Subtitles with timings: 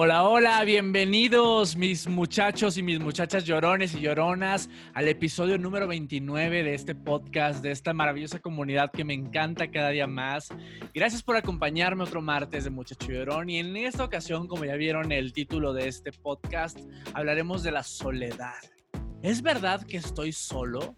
[0.00, 6.62] Hola, hola, bienvenidos mis muchachos y mis muchachas llorones y lloronas al episodio número 29
[6.62, 10.50] de este podcast, de esta maravillosa comunidad que me encanta cada día más.
[10.94, 15.10] Gracias por acompañarme otro martes de Muchacho Llorón y en esta ocasión, como ya vieron
[15.10, 16.78] el título de este podcast,
[17.12, 18.77] hablaremos de la soledad.
[19.22, 20.96] ¿Es verdad que estoy solo?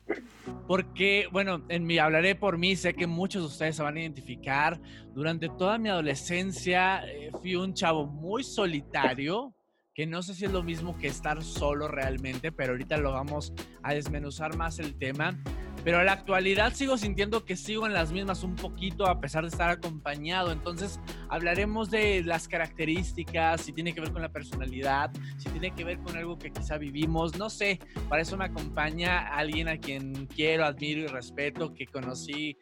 [0.67, 4.01] Porque, bueno, en mi hablaré por mí, sé que muchos de ustedes se van a
[4.01, 4.79] identificar.
[5.15, 9.55] Durante toda mi adolescencia eh, fui un chavo muy solitario,
[9.95, 13.55] que no sé si es lo mismo que estar solo realmente, pero ahorita lo vamos
[13.83, 15.43] a desmenuzar más el tema.
[15.85, 19.43] Pero en la actualidad sigo sintiendo que sigo en las mismas un poquito a pesar
[19.43, 20.53] de estar acompañado.
[20.53, 25.85] Entonces hablaremos de las características, si tiene que ver con la personalidad, si tiene que
[25.85, 27.79] ver con algo que quizá vivimos, no sé.
[28.09, 32.59] Para eso me acompaña alguien a quien quiero, admiro y respeto, que conocí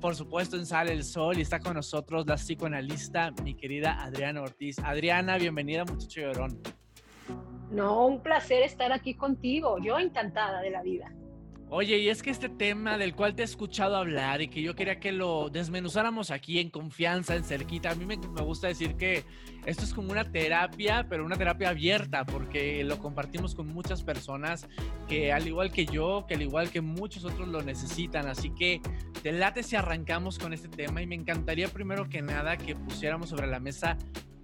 [0.00, 4.42] por supuesto en Sale el Sol y está con nosotros la psicoanalista, mi querida Adriana
[4.42, 4.78] Ortiz.
[4.80, 6.60] Adriana, bienvenida, muchacho llorón.
[7.70, 9.78] No, un placer estar aquí contigo.
[9.78, 11.12] Yo encantada de la vida.
[11.74, 14.74] Oye, y es que este tema del cual te he escuchado hablar y que yo
[14.74, 19.24] quería que lo desmenuzáramos aquí en confianza, en cerquita, a mí me, gusta decir que
[19.64, 24.68] esto es como una terapia, pero una terapia abierta, porque lo compartimos con muchas personas
[25.08, 28.28] que al igual que yo, que al igual que muchos otros lo necesitan.
[28.28, 28.82] Así que
[29.22, 33.30] te late si arrancamos con este tema y me encantaría primero que nada que pusiéramos
[33.30, 33.96] sobre la mesa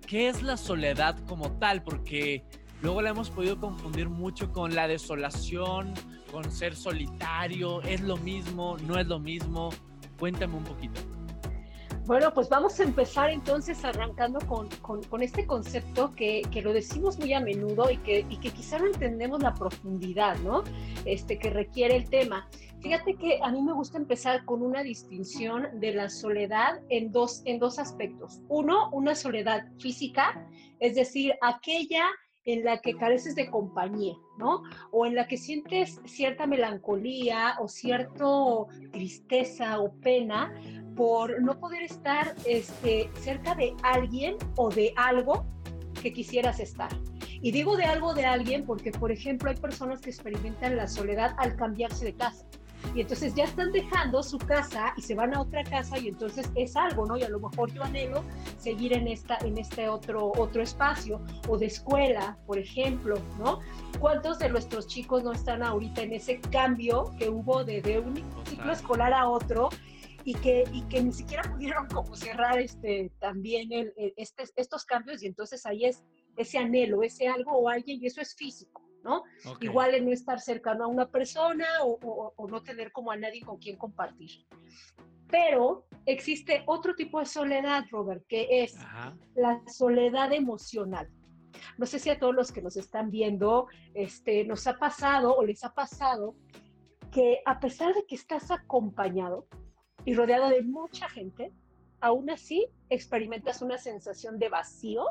[0.07, 2.43] qué es la soledad como tal, porque
[2.83, 5.95] luego la hemos podido confundir mucho con la desolación
[6.31, 7.83] con ser solitario?
[7.83, 8.77] ¿Es lo mismo?
[8.87, 9.71] ¿No es lo mismo?
[10.19, 11.01] Cuéntame un poquito.
[12.09, 17.19] Bueno, pues vamos a empezar entonces arrancando con, con, este concepto que, que, lo decimos
[17.19, 20.65] muy a menudo y que, y que quizá no entendemos la profundidad, ¿no?
[21.05, 22.49] Este, que requiere el tema.
[22.81, 27.43] Fíjate que a mí me gusta empezar con una distinción de la soledad en dos,
[27.45, 28.41] en dos aspectos.
[28.49, 30.49] Uno, una soledad física,
[30.81, 32.07] es decir, aquella
[32.49, 34.63] en la que careces de compañía, ¿no?
[34.91, 38.25] O en la que sientes cierta melancolía o cierta
[38.91, 40.53] tristeza o pena
[40.97, 45.45] por no poder estar este, cerca de alguien o de algo
[46.03, 46.89] que quisieras estar.
[47.43, 51.35] Y digo de algo de alguien porque, por ejemplo, hay personas que experimentan la soledad
[51.37, 52.47] al cambiarse de casa
[52.95, 56.51] y entonces ya están dejando su casa y se van a otra casa y entonces
[56.55, 57.17] es algo, ¿no?
[57.17, 58.25] Y a lo mejor yo anhelo
[58.59, 63.61] seguir en, esta, en este otro, otro espacio o de escuela, por ejemplo, ¿no?
[63.99, 68.17] ¿Cuántos de nuestros chicos no están ahorita en ese cambio que hubo de, de un
[68.47, 69.69] ciclo escolar a otro?
[70.25, 75.23] Y que, y que ni siquiera pudieron como cerrar este, también el, este, estos cambios
[75.23, 76.05] y entonces ahí es
[76.37, 78.88] ese anhelo, ese algo o alguien y eso es físico.
[79.09, 79.25] ¿No?
[79.61, 83.59] Igual en no estar cercano a una persona o, no tener como a nadie con
[83.59, 84.31] quien compartir.
[85.31, 88.77] Pero existe otro tipo de soledad, Robert, que es
[89.35, 91.09] la soledad emocional.
[91.77, 95.45] No sé si a todos los que nos están viendo este, nos ha pasado o
[95.45, 96.35] les ha pasado
[97.11, 99.47] que a pesar de que estás acompañado
[100.05, 101.53] y rodeado de mucha gente,
[102.01, 105.05] aún así experimentas una sensación de vacío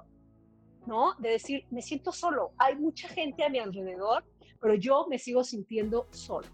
[0.87, 1.13] ¿no?
[1.19, 4.23] De decir, me siento solo, hay mucha gente a mi alrededor,
[4.59, 6.47] pero yo me sigo sintiendo solo.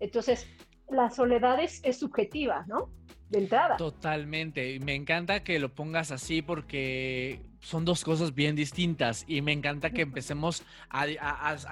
[0.00, 0.46] Entonces,
[0.90, 2.90] la soledad es, subjetiva, ¿no?
[3.28, 3.76] De entrada.
[3.76, 4.78] Totalmente.
[4.80, 9.90] Me encanta que lo pongas así porque son dos cosas bien distintas y me encanta
[9.90, 11.06] que empecemos a,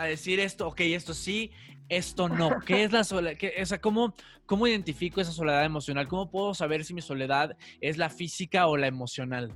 [0.04, 1.50] decir esto, ok, esto sí,
[1.88, 2.60] esto no.
[2.66, 3.38] ¿Qué es la soledad?
[3.62, 6.08] O sea, ¿cómo, ¿cómo identifico esa soledad emocional?
[6.08, 9.52] ¿Cómo puedo saber si mi soledad es la física o la emocional?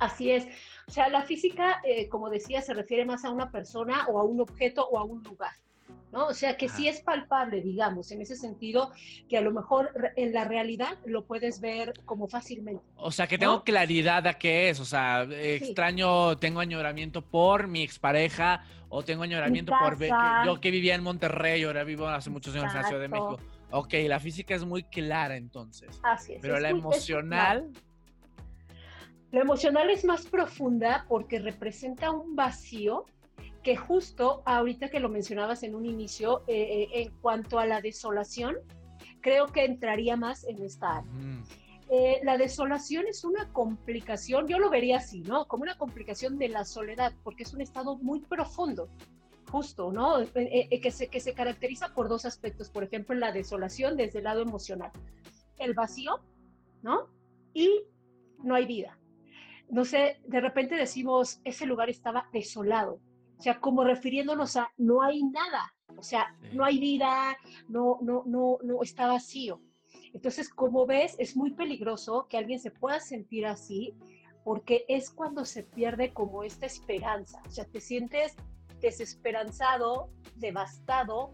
[0.00, 0.46] Así es.
[0.86, 4.24] O sea, la física, eh, como decía, se refiere más a una persona o a
[4.24, 5.52] un objeto o a un lugar.
[6.14, 6.26] ¿no?
[6.26, 8.92] O sea, que sí es palpable, digamos, en ese sentido,
[9.28, 12.84] que a lo mejor en la realidad lo puedes ver como fácilmente.
[12.96, 17.82] O sea, que tengo claridad de qué es, o sea, extraño, tengo añoramiento por mi
[17.82, 19.98] expareja o tengo añoramiento por
[20.46, 23.40] yo que vivía en Monterrey, ahora vivo hace muchos años en la Ciudad de México.
[23.72, 26.00] Ok, la física es muy clara entonces.
[26.04, 26.38] Así es.
[26.40, 27.72] Pero la emocional...
[29.34, 33.04] Lo emocional es más profunda porque representa un vacío
[33.64, 37.80] que justo ahorita que lo mencionabas en un inicio, eh, eh, en cuanto a la
[37.80, 38.54] desolación,
[39.20, 41.10] creo que entraría más en esta área.
[41.90, 45.48] eh, la desolación es una complicación, yo lo vería así, ¿no?
[45.48, 48.88] Como una complicación de la soledad, porque es un estado muy profundo,
[49.50, 50.20] justo, ¿no?
[50.20, 50.28] Eh,
[50.70, 54.24] eh, que, se, que se caracteriza por dos aspectos, por ejemplo, la desolación desde el
[54.26, 54.92] lado emocional,
[55.58, 56.20] el vacío,
[56.82, 57.08] ¿no?
[57.52, 57.82] Y
[58.44, 58.96] no hay vida.
[59.70, 63.00] No sé, de repente decimos, ese lugar estaba desolado,
[63.38, 67.36] o sea, como refiriéndonos a no hay nada, o sea, no hay vida,
[67.68, 69.60] no, no, no, no está vacío.
[70.12, 73.94] Entonces, como ves, es muy peligroso que alguien se pueda sentir así,
[74.44, 77.42] porque es cuando se pierde como esta esperanza.
[77.46, 78.36] O sea, te sientes
[78.80, 81.32] desesperanzado, devastado,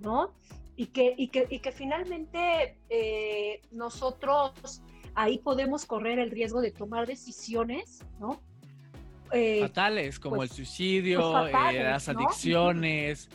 [0.00, 0.34] ¿no?
[0.76, 4.82] Y que, y que, y que finalmente eh, nosotros
[5.14, 8.40] ahí podemos correr el riesgo de tomar decisiones, ¿no?
[9.32, 13.28] Eh, fatales, como el pues, suicidio, pues eh, las adicciones.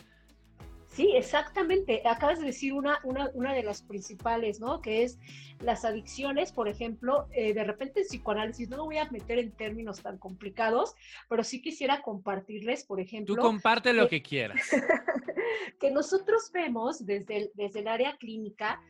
[0.88, 2.02] Sí, exactamente.
[2.06, 4.80] Acabas de decir una, una, una, de las principales, ¿no?
[4.80, 5.18] Que es
[5.60, 9.50] las adicciones, por ejemplo, eh, de repente en psicoanálisis, no me voy a meter en
[9.52, 10.94] términos tan complicados,
[11.28, 13.34] pero sí quisiera compartirles, por ejemplo...
[13.34, 14.62] Tú comparte lo que, quieras.
[15.80, 18.80] que nosotros vemos desde el, desde el área clínica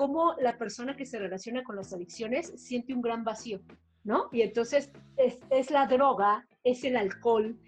[0.00, 3.60] cómo la persona que se relaciona con las adicciones siente un gran vacío,
[4.02, 4.30] ¿no?
[4.32, 7.60] Y entonces es, es la droga, es el alcohol,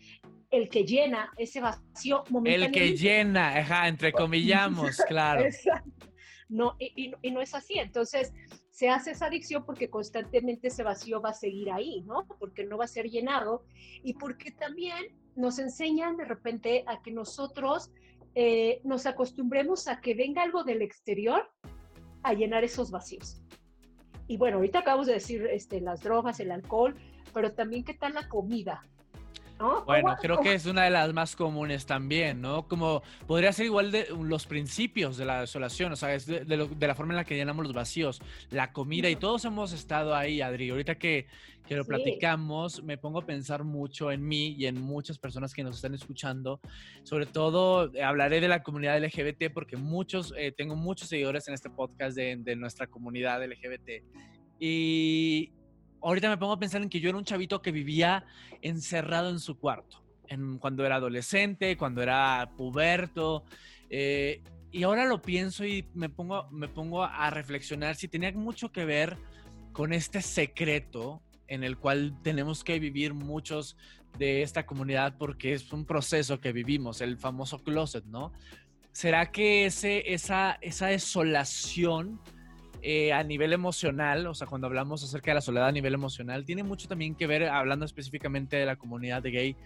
[0.51, 2.85] el que llena ese vacío momentáneamente.
[2.85, 5.45] El que llena, ajá, entre comillamos, claro.
[6.49, 7.79] No, y, no es así.
[7.79, 8.33] Entonces,
[8.71, 12.27] se hace esa adicción porque constantemente ese vacío va a seguir ahí, ¿no?
[12.39, 13.67] Porque no va a ser llenado
[14.03, 17.91] y porque también nos enseñan de repente a que nosotros
[18.35, 21.51] eh, nos acostumbremos a que venga algo del exterior
[22.23, 23.43] a llenar esos vacíos.
[24.29, 26.97] Y bueno, ahorita acabamos de decir este, las drogas, el alcohol,
[27.35, 28.83] pero también qué tal la comida,
[29.87, 32.67] bueno, creo que es una de las más comunes también, ¿no?
[32.67, 36.45] Como podría ser igual de los principios de la desolación, o sea, es de,
[36.81, 38.21] la forma en la que llenamos los vacíos,
[38.51, 40.71] la comida y todos hemos estado ahí, Adri.
[40.71, 41.27] Ahorita que,
[41.73, 45.63] que lo platicamos, me pongo a pensar mucho en mí y en muchas personas que
[45.63, 46.61] nos están escuchando.
[47.03, 51.55] Sobre todo, eh, hablaré de la comunidad LGBT porque muchos, eh, tengo muchos seguidores en
[51.55, 54.05] este podcast de, de nuestra comunidad LGBT.
[54.61, 55.53] Y,
[56.03, 58.25] ahorita me pongo a pensar en que yo era un chavito que vivía
[58.61, 63.45] encerrado en su cuarto, en, cuando era adolescente, cuando era puberto.
[63.89, 68.73] Eh, y ahora lo pienso y me pongo, me pongo a reflexionar si tenía mucho
[68.73, 69.17] que ver
[69.73, 73.77] con este secreto en el cual tenemos que vivir muchos
[74.19, 78.33] de esta comunidad porque es un proceso que vivimos, el famoso closet, ¿no?
[78.93, 82.21] ¿Será que ese, esa, esa desolación
[82.81, 86.47] eh, a nivel emocional, o sea, cuando hablamos acerca de la soledad a nivel emocional,
[86.47, 89.57] tiene mucho también que ver, hablando específicamente de la comunidad de gay,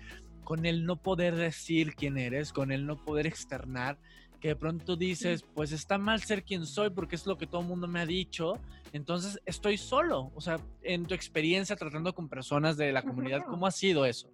[0.42, 3.96] con el no poder decir quién eres, con el no poder externar,
[4.40, 7.60] que de pronto dices, pues está mal ser quien soy porque es lo que todo
[7.60, 8.58] el mundo me ha dicho,
[8.96, 10.32] entonces estoy solo.
[10.34, 14.30] O sea, en tu experiencia tratando con personas de la comunidad, ¿cómo ha sido eso?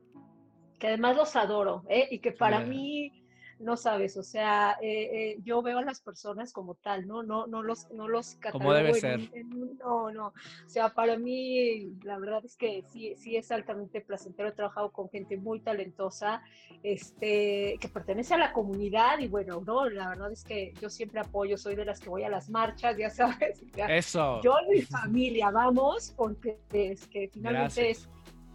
[0.79, 2.09] Que además los adoro, ¿eh?
[2.11, 3.22] Y que para mí
[3.59, 7.23] no sabes, o sea, eh, eh, yo veo a las personas como tal, ¿no?
[7.23, 9.31] No, no los, no los Como debe ser.
[9.79, 14.49] no, no, o sea, para mí la verdad es que sí, sí es altamente placentero,
[14.49, 16.43] he trabajado con gente muy talentosa,
[16.83, 21.21] este, que pertenece a la comunidad y bueno, no, la verdad es que yo siempre
[21.21, 23.63] apoyo, soy de las que voy a las marchas, ya sabes.
[23.77, 24.41] Eso.
[24.43, 28.09] Yo y mi familia vamos, porque es que finalmente es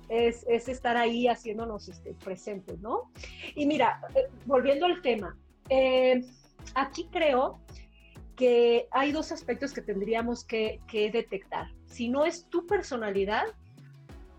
[0.10, 3.12] es, estar ahí haciéndonos este, presentes, ¿no?
[3.56, 5.38] Y mira, eh, volviendo al tema,
[5.70, 6.24] eh,
[6.76, 7.60] aquí creo
[8.36, 11.68] que hay dos aspectos que tendríamos que, detectar.
[11.86, 13.46] Si no es tu personalidad,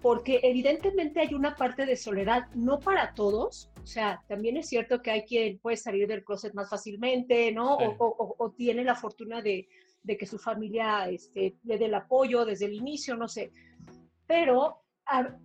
[0.00, 5.02] porque evidentemente hay una parte de soledad, no para todos, o sea, también es cierto
[5.02, 7.76] que hay quien puede salir del closet más fácilmente, ¿no?
[7.98, 9.68] O, tiene la fortuna de,
[10.06, 13.50] que su familia este, le dé el apoyo desde el inicio, no sé.
[14.28, 14.82] Pero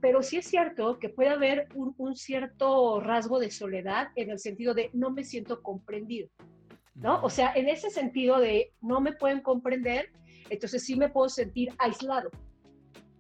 [0.01, 4.73] pero sí es cierto que puede haber un, cierto rasgo de soledad en el sentido
[4.73, 6.29] de no me siento comprendido,
[6.95, 7.21] ¿no?
[7.23, 10.11] O sea, en ese sentido de no me pueden comprender,
[10.49, 12.29] entonces sí me puedo sentir aislado,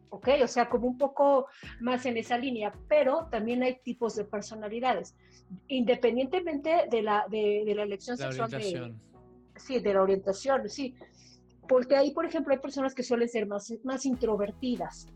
[0.09, 0.29] ¿ok?
[0.43, 1.47] O sea, como un poco
[1.79, 5.15] más en esa línea, pero también hay tipos de personalidades,
[5.67, 8.51] independientemente de la, de, la elección sexual.
[8.51, 8.93] De,
[9.55, 10.93] sí, de la orientación, sí.
[11.69, 15.07] Porque ahí, por ejemplo, hay personas que suelen ser más, más introvertidas,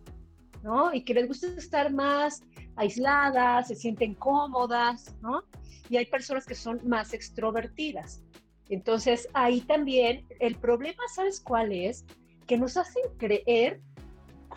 [0.67, 0.93] ¿no?
[0.93, 2.43] Y que les gusta estar más
[2.75, 5.43] aisladas, se sienten cómodas, ¿no?
[5.89, 8.21] Y hay personas que son más extrovertidas.
[8.67, 12.05] Entonces, ahí también el problema, ¿sabes cuál es?
[12.45, 13.79] Que nos hacen creer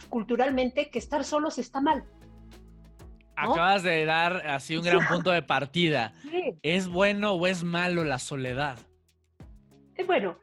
[0.09, 2.05] culturalmente que estar solos está mal.
[3.37, 6.13] Acabas de dar así un gran punto de partida.
[6.63, 8.81] ¿Es bueno o es malo la soledad?
[9.95, 10.39] Eh, bueno,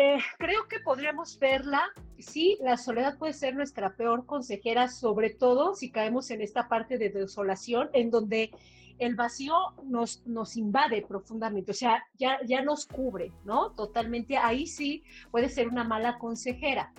[0.00, 1.82] eh, creo que podríamos verla
[2.18, 6.96] sí, la soledad puede ser nuestra peor consejera, sobre todo si caemos en esta parte
[6.96, 8.50] de desolación, en donde
[8.98, 9.54] el vacío
[9.84, 13.72] nos, nos invade profundamente, o sea, ya, ya nos cubre, ¿no?
[13.72, 16.94] Totalmente, ahí sí puede ser una mala consejera.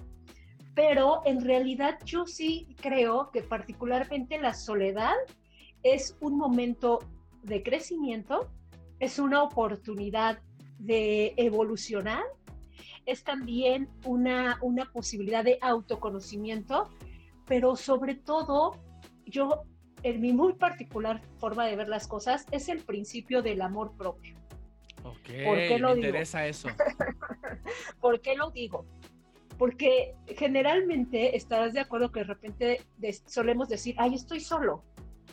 [0.75, 5.15] Pero en realidad yo sí creo que particularmente la soledad
[5.81, 7.00] es un momento
[7.41, 8.48] de crecimiento,
[9.00, 10.39] es una oportunidad
[10.77, 12.24] de evolucionar,
[13.05, 16.89] es también una, una posibilidad de autoconocimiento,
[17.46, 18.74] pero sobre todo
[19.25, 19.63] yo,
[20.03, 24.36] en mi muy particular forma de ver las cosas, es el principio del amor propio.
[25.03, 26.70] Ok, ¿Por qué lo me interesa eso.
[28.01, 28.86] ¿Por qué lo digo?
[29.58, 32.81] Porque generalmente estarás de acuerdo que de repente
[33.25, 34.84] solemos decir, ay, estoy solo,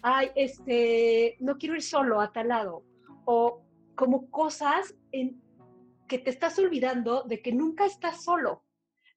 [0.03, 2.83] ay, este, no quiero ir solo a tal lado,
[3.25, 3.63] o
[3.95, 5.43] como cosas en,
[6.09, 8.65] que te estás olvidando de que nunca estás solo,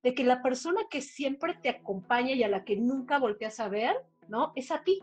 [0.04, 3.70] de que la persona que siempre te acompaña y a la que nunca volteas a
[3.70, 3.96] ver,
[4.28, 4.52] ¿no?
[4.56, 5.00] Es a ti.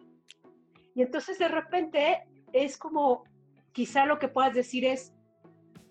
[0.94, 3.24] Y entonces de repente es como,
[3.72, 5.12] quizá lo que puedas decir es,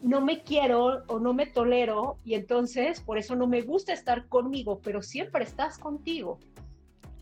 [0.02, 4.28] no me quiero o no me tolero y entonces por eso no me gusta estar
[4.28, 6.40] conmigo, pero siempre estás contigo.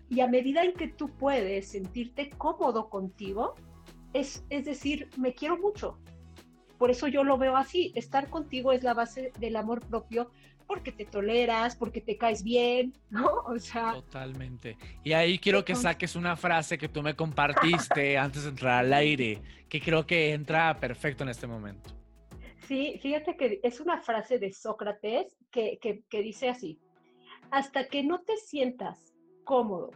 [0.10, 3.56] Y a medida en que tú puedes sentirte cómodo contigo,
[4.14, 5.98] es, es decir, me quiero mucho,
[6.78, 10.32] por eso yo lo veo así, estar contigo es la base del amor propio
[10.68, 13.26] porque te toleras, porque te caes bien, ¿no?
[13.46, 13.94] O sea...
[13.94, 14.78] Totalmente.
[15.04, 18.94] Y ahí quiero que saques una frase que tú me compartiste antes de entrar al
[18.94, 21.92] aire, que creo que entra perfecto en este momento.
[22.68, 26.80] Sí, fíjate que es una frase de Sócrates que, que, que dice así,
[27.52, 29.14] hasta que no te sientas
[29.44, 29.92] cómodo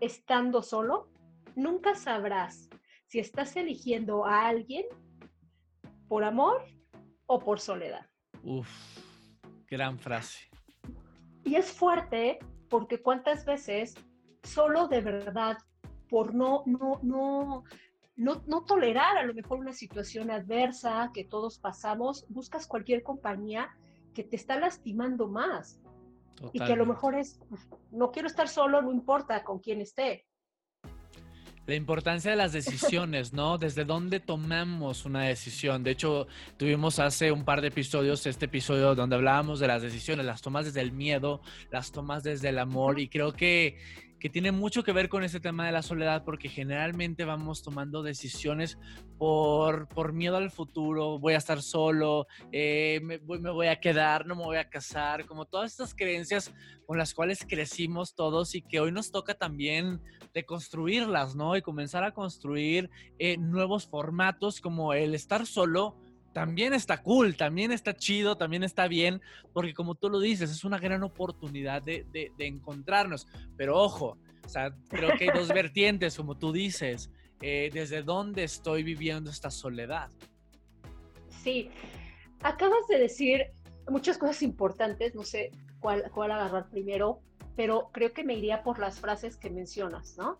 [0.00, 1.08] estando solo,
[1.54, 2.70] nunca sabrás
[3.06, 4.86] si estás eligiendo a alguien
[6.08, 6.64] por amor
[7.26, 8.06] o por soledad.
[8.42, 8.68] Uf,
[9.68, 10.48] gran frase.
[11.44, 13.94] Y es fuerte porque cuántas veces
[14.42, 15.58] solo de verdad
[16.08, 17.64] por no, no, no,
[18.16, 23.70] no, no tolerar a lo mejor una situación adversa que todos pasamos, buscas cualquier compañía
[24.14, 25.80] que te está lastimando más.
[26.52, 27.40] Y que a lo mejor es,
[27.90, 30.26] no quiero estar solo, no importa con quién esté.
[31.66, 33.58] La importancia de las decisiones, ¿no?
[33.58, 35.82] Desde dónde tomamos una decisión.
[35.82, 40.24] De hecho, tuvimos hace un par de episodios este episodio donde hablábamos de las decisiones,
[40.26, 41.40] las tomas desde el miedo,
[41.72, 43.78] las tomas desde el amor y creo que
[44.18, 48.02] que tiene mucho que ver con ese tema de la soledad, porque generalmente vamos tomando
[48.02, 48.78] decisiones
[49.18, 54.34] por, por miedo al futuro, voy a estar solo, eh, me, voy, a quedar, no
[54.34, 56.52] me voy a casar, como todas estas creencias
[56.86, 60.00] con las cuales crecimos todos y que hoy nos toca también
[60.32, 61.56] deconstruirlas, ¿no?
[61.56, 65.96] Y comenzar a construir eh, nuevos formatos como el estar solo
[66.36, 69.22] también está cool, también está chido, también está bien,
[69.54, 72.04] porque como tú lo dices, es una gran oportunidad de,
[72.38, 73.26] encontrarnos.
[73.56, 78.44] Pero ojo, o sea, creo que hay dos vertientes, como tú dices, eh, desde dónde
[78.44, 80.10] estoy viviendo esta soledad.
[81.42, 81.70] Sí,
[82.42, 83.46] acabas de decir
[83.88, 87.22] muchas cosas importantes, no sé cuál, cuál agarrar primero,
[87.56, 90.38] pero creo que me iría por las frases que mencionas, ¿no?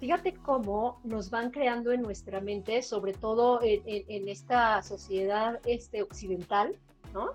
[0.00, 6.78] Fíjate cómo nos van creando en nuestra mente, sobre todo en, esta sociedad este, occidental,
[7.12, 7.32] ¿no?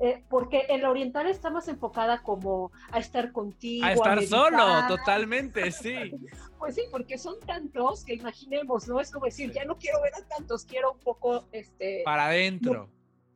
[0.00, 3.84] Eh, porque en la oriental está más enfocada como a estar contigo.
[3.84, 5.94] A estar solo, totalmente, sí.
[6.58, 8.98] Pues sí, porque son tantos que imaginemos, ¿no?
[8.98, 12.00] Es como decir, ya no quiero ver a tantos, quiero un poco, este...
[12.04, 12.88] Para adentro.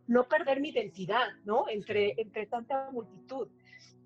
[0.06, 1.68] No, perder mi identidad, ¿no?
[1.68, 3.48] Entre, entre tanta multitud.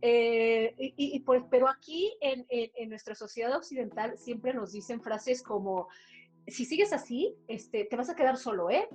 [0.05, 5.89] Eh, y, pues, pero aquí en, en, nuestra sociedad occidental siempre nos dicen frases como,
[6.49, 8.89] si sigues así, este, te vas a quedar solo, ¿eh?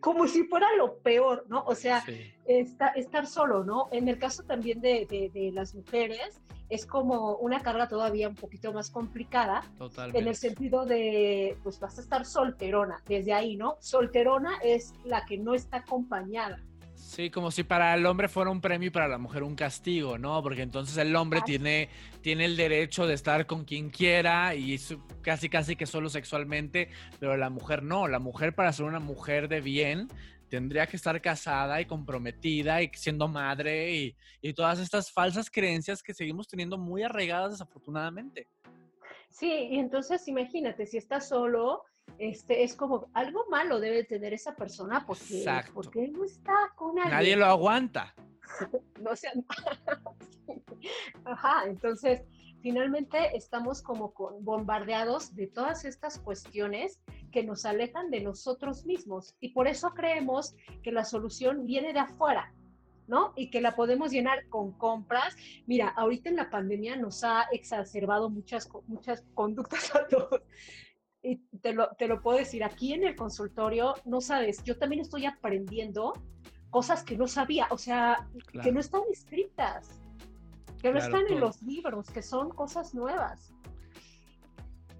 [0.00, 1.64] Como si fuera lo peor, ¿no?
[1.64, 2.04] O sea,
[2.44, 3.88] estar solo, ¿no?
[3.90, 8.70] En el caso también de, de, las mujeres, es como una carga todavía un poquito
[8.74, 9.62] más complicada.
[9.78, 10.18] Totalmente.
[10.18, 13.76] En el sentido de, pues vas a estar solterona, desde ahí, ¿no?
[13.80, 16.62] Solterona es la que no está acompañada.
[17.12, 20.16] Sí, como si para el hombre fuera un premio y para la mujer un castigo,
[20.16, 20.42] ¿no?
[20.42, 21.90] Porque entonces el hombre tiene,
[22.22, 24.80] tiene el derecho de estar con quien quiera y
[25.20, 26.88] casi casi que solo sexualmente,
[27.20, 28.08] pero la mujer no.
[28.08, 30.08] La mujer para ser una mujer de bien
[30.48, 36.02] tendría que estar casada y comprometida y siendo madre y, y todas estas falsas creencias
[36.02, 38.48] que seguimos teniendo muy arraigadas desafortunadamente.
[39.28, 41.84] Sí, y entonces imagínate, si estás solo,
[42.18, 45.44] este, es como algo malo debe tener esa persona porque,
[45.74, 47.10] porque no está con nadie.
[47.10, 48.14] Nadie lo aguanta.
[49.02, 49.32] no sea,
[51.24, 52.22] Ajá, entonces
[52.60, 57.00] finalmente estamos como bombardeados de todas estas cuestiones
[57.32, 62.00] que nos alejan de nosotros mismos y por eso creemos que la solución viene de
[62.00, 62.52] afuera.
[63.08, 63.32] ¿no?
[63.36, 65.36] Y que la podemos llenar con compras.
[65.66, 70.40] Mira, ahorita en la pandemia nos ha exacerbado muchas, muchas conductas a todos.
[71.22, 75.02] Y te lo, te lo puedo decir, aquí en el consultorio, no sabes, yo también
[75.02, 76.14] estoy aprendiendo
[76.70, 78.28] cosas que no sabía, o sea,
[78.62, 80.00] que no están escritas,
[80.80, 83.52] que no están en los libros, que son cosas nuevas.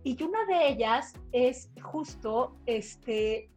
[0.04, 3.50] Y una de ellas es justo este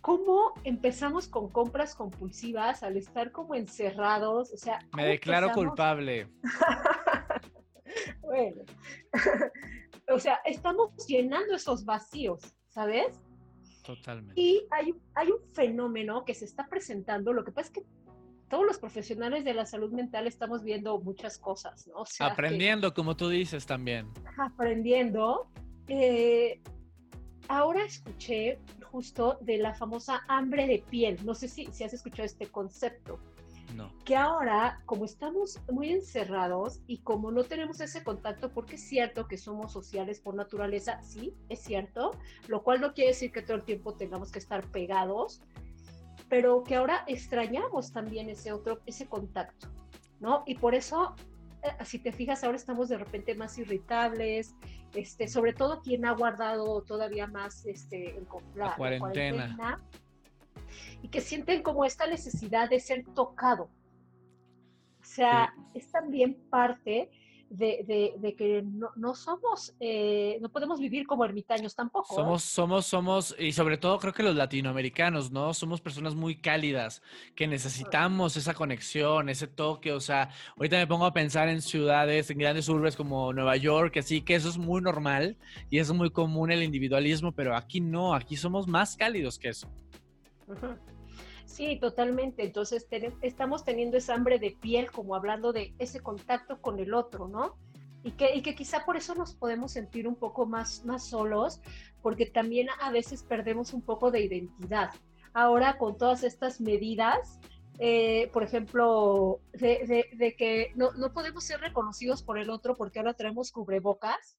[0.00, 6.28] cómo empezamos con compras compulsivas al estar como encerrados, o sea, me declaro culpable.
[8.22, 8.62] bueno,
[10.10, 13.20] o sea, estamos llenando esos vacíos, ¿sabes?
[13.84, 14.40] Totalmente.
[14.40, 17.82] Y hay, hay un fenómeno que se está presentando, lo que pasa es que
[18.48, 22.02] todos los profesionales de la salud mental estamos viendo muchas cosas, ¿no?
[22.18, 24.12] aprendiendo, como tú dices también.
[24.36, 25.48] Aprendiendo.
[25.86, 26.60] Eh,
[27.48, 28.58] ahora escuché
[28.90, 31.18] justo de la famosa hambre de piel.
[31.24, 33.20] No sé si, si has escuchado este concepto.
[33.76, 33.92] No.
[34.04, 39.28] Que ahora, como estamos muy encerrados y como no tenemos ese contacto, porque es cierto
[39.28, 42.12] que somos sociales por naturaleza, sí, es cierto,
[42.48, 45.42] lo cual no quiere decir que todo el tiempo tengamos que estar pegados,
[46.28, 49.68] pero que ahora extrañamos también ese otro, ese contacto,
[50.20, 50.42] ¿no?
[50.46, 51.14] Y por eso,
[51.62, 54.54] eh, si te fijas, ahora estamos de repente más irritables,
[54.94, 59.80] este, sobre todo quien ha guardado todavía más este, el, la, cuarentena.
[61.02, 63.70] Y que sienten como esta necesidad de ser tocado.
[65.00, 67.10] O sea, es también parte
[67.50, 72.14] de, que no, somos, eh, no podemos vivir como ermitaños tampoco.
[72.14, 72.16] ¿eh?
[72.16, 75.52] Somos, somos, somos, y sobre todo creo que los latinoamericanos, ¿no?
[75.52, 77.02] Somos personas muy cálidas,
[77.34, 82.30] que necesitamos esa conexión, ese toque, o sea, ahorita me pongo a pensar en ciudades,
[82.30, 85.36] en grandes urbes como Nueva York, así que eso es muy normal
[85.70, 89.68] y es muy común el individualismo, pero aquí no, aquí somos más cálidos que eso.
[91.50, 92.44] Sí, totalmente.
[92.44, 92.86] Entonces
[93.22, 97.56] estamos teniendo esa hambre de piel, como hablando de ese contacto con el otro, ¿no?
[98.04, 101.60] Y que, y que quizá por eso nos podemos sentir un poco más, más solos,
[102.02, 104.90] porque también a veces perdemos un poco de identidad.
[105.34, 107.40] Ahora con todas estas medidas,
[107.80, 113.14] eh, por ejemplo, de, que no, no, podemos ser reconocidos por el otro porque ahora
[113.14, 114.38] tenemos cubrebocas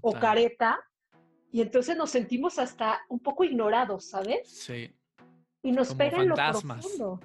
[0.00, 0.80] o careta,
[1.50, 4.48] y entonces nos sentimos hasta un poco ignorados, ¿sabes?
[4.50, 4.97] Sí
[5.68, 7.20] y nos pega en lo profundo.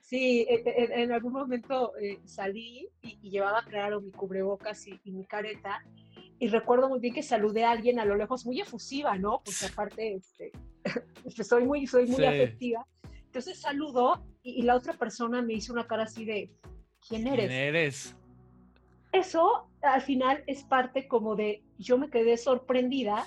[0.00, 5.24] Sí, e, e, en, algún momento eh, salí y, llevaba, claro, mi cubrebocas y, mi
[5.26, 5.84] careta.
[6.38, 9.42] Y recuerdo muy bien que saludé a alguien a lo lejos, muy efusiva, ¿no?
[9.44, 10.52] Porque aparte, este,
[11.44, 12.86] soy muy, soy muy afectiva.
[13.26, 16.50] Entonces saludo y, la otra persona me hizo una cara así de,
[17.06, 17.46] ¿quién eres?
[17.46, 18.16] ¿Quién eres?
[19.12, 23.26] Eso al final es parte como de, yo me quedé sorprendida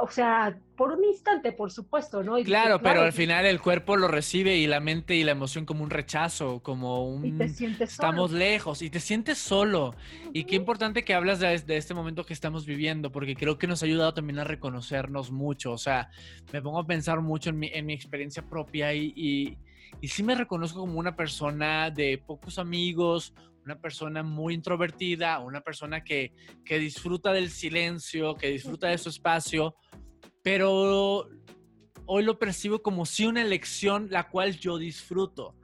[0.00, 2.34] o sea, por un instante, por supuesto, ¿no?
[2.42, 5.84] claro, pero al final el cuerpo lo recibe y la mente y la emoción como
[5.84, 7.24] un rechazo, como un...
[7.24, 8.08] Y te sientes solo.
[8.08, 9.94] Estamos lejos y te sientes solo.
[10.32, 13.84] Y qué importante que hablas de, este momento que estamos viviendo, porque creo que nos
[13.84, 15.70] ha ayudado también a reconocernos mucho.
[15.70, 16.10] O sea,
[16.52, 19.58] me pongo a pensar mucho en mi, en mi experiencia propia y, y,
[20.00, 23.32] y sí me reconozco como una persona de pocos amigos,
[23.64, 26.32] una persona muy introvertida, una persona que,
[26.64, 29.76] que disfruta del silencio, que disfruta de su espacio,
[30.42, 31.28] pero
[32.06, 35.54] hoy lo percibo como si una elección la cual yo disfruto.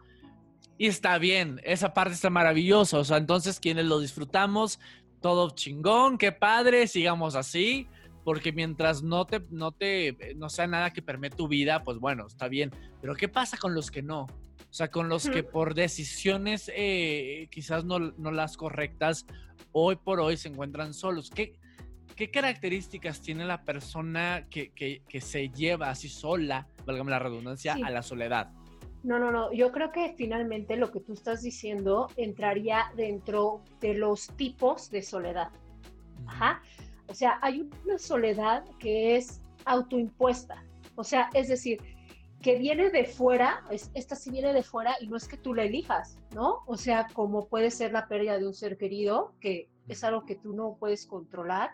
[0.79, 2.99] Y está bien, esa parte está maravillosa.
[2.99, 4.79] O sea, entonces quienes lo disfrutamos,
[5.21, 7.89] todo chingón, qué padre, sigamos así,
[8.25, 12.27] porque mientras no te, no te, no sea nada que permee tu vida, pues bueno,
[12.27, 12.71] está bien.
[13.01, 14.23] Pero ¿qué pasa con los que no?
[14.23, 19.27] O sea, con los que por decisiones eh, quizás no, no, las correctas,
[19.73, 21.31] hoy por hoy se encuentran solos.
[21.31, 21.59] ¿Qué,
[22.19, 27.75] qué características tiene la persona que, que, que, se lleva así sola, válgame la redundancia,
[27.75, 28.51] a la soledad?
[29.05, 29.53] No, no, no.
[29.53, 35.01] Yo creo que finalmente lo que tú estás diciendo entraría dentro de los tipos de
[35.03, 35.51] soledad.
[36.27, 36.61] Ajá.
[37.07, 40.65] O sea, hay una soledad que es autoimpuesta.
[40.97, 41.79] O sea, es decir,
[42.43, 43.63] que viene de fuera,
[43.95, 46.65] esta sí viene de fuera y no es que tú la elijas, ¿no?
[46.67, 50.35] O sea, como puede ser la pérdida de un ser querido, que es algo que
[50.35, 51.71] tú no puedes controlar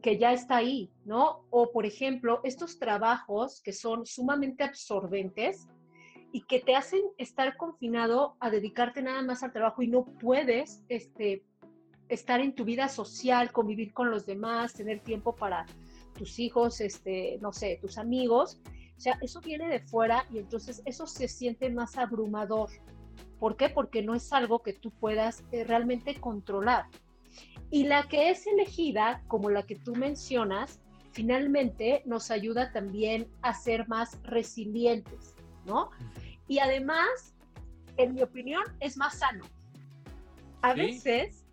[0.00, 1.44] que ya está ahí, ¿no?
[1.50, 5.68] O por ejemplo, estos trabajos que son sumamente absorbentes
[6.32, 10.82] y que te hacen estar confinado a dedicarte nada más al trabajo y no puedes
[10.88, 11.42] este,
[12.08, 15.66] estar en tu vida social, convivir con los demás, tener tiempo para
[16.16, 18.60] tus hijos, este, no sé, tus amigos
[18.96, 22.70] o sea, eso viene de fuera y entonces eso se siente más abrumador.
[23.40, 23.68] ¿Por qué?
[23.68, 26.84] Porque no es algo que tú puedas eh, realmente controlar.
[27.70, 30.80] Y la que es elegida, como la que tú mencionas,
[31.12, 35.90] finalmente nos ayuda también a ser más resilientes, ¿no?
[36.48, 37.34] Y además,
[37.96, 39.44] en mi opinión, es más sano.
[40.62, 41.46] A veces,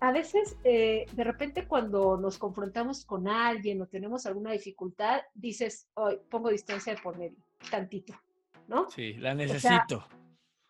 [0.00, 5.88] a veces, eh, de repente cuando nos confrontamos con alguien o tenemos alguna dificultad, dices,
[5.94, 7.38] hoy pongo distancia de por medio,
[7.70, 8.14] tantito,
[8.66, 8.90] ¿no?
[8.90, 10.06] Sí, la necesito.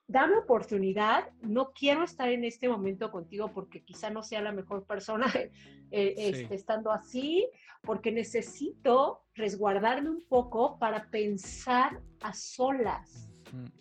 [0.06, 4.84] Dame oportunidad, no quiero estar en este momento contigo porque quizá no sea la mejor
[4.84, 5.26] persona
[5.90, 7.48] eh, este, estando así,
[7.82, 13.28] porque necesito resguardarme un poco para pensar a solas.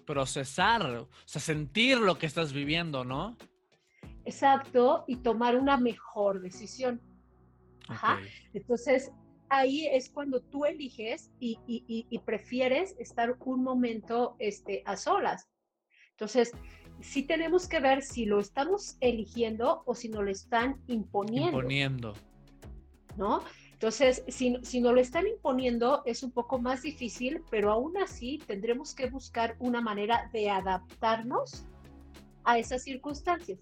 [0.05, 3.38] Procesar, o sea, sentir lo que estás viviendo, ¿no?
[4.25, 7.01] Exacto, y tomar una mejor decisión.
[7.88, 8.19] Ajá.
[8.53, 9.12] Entonces,
[9.49, 15.47] ahí es cuando tú eliges y, y, prefieres estar un momento este, a solas.
[16.21, 16.51] Entonces,
[16.99, 21.57] sí tenemos que ver si lo estamos eligiendo o si nos lo están imponiendo.
[21.57, 22.13] Imponiendo.
[23.17, 23.41] ¿No?
[23.73, 28.39] Entonces, si, si nos lo están imponiendo, es un poco más difícil, pero aún así
[28.45, 31.65] tendremos que buscar una manera de adaptarnos
[32.43, 33.57] a esas circunstancias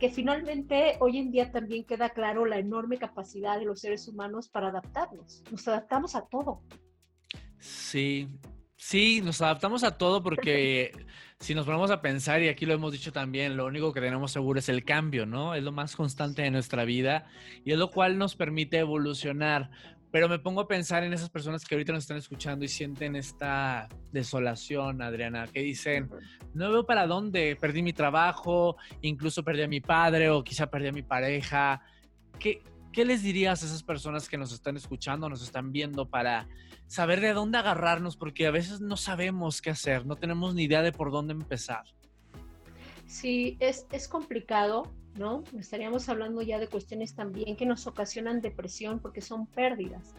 [0.00, 4.48] que finalmente hoy en día también queda claro la enorme capacidad de los seres humanos
[4.48, 5.44] para adaptarnos.
[5.52, 6.62] Nos adaptamos a todo.
[7.60, 8.28] Sí,
[8.82, 10.92] sí, nos adaptamos a todo porque
[11.38, 14.32] si nos ponemos a pensar, y aquí lo hemos dicho también, lo único que tenemos
[14.32, 15.54] seguro es el cambio, ¿no?
[15.54, 17.26] Es lo más constante de nuestra vida
[17.64, 19.70] y es lo cual nos permite evolucionar.
[20.10, 23.14] Pero me pongo a pensar en esas personas que ahorita nos están escuchando y sienten
[23.16, 26.10] esta desolación, Adriana, que dicen,
[26.52, 30.88] no veo para dónde, perdí mi trabajo, incluso perdí a mi padre o quizá perdí
[30.88, 31.80] a mi pareja.
[32.38, 36.46] ¿Qué, qué les dirías a esas personas que nos están escuchando, nos están viendo para
[36.86, 38.16] saber de dónde agarrarnos?
[38.16, 41.84] Porque a veces no sabemos qué hacer, no tenemos ni idea de por dónde empezar.
[43.06, 45.44] Sí, es, es complicado, ¿no?
[45.58, 50.14] Estaríamos hablando ya de cuestiones también que nos ocasionan depresión porque son pérdidas,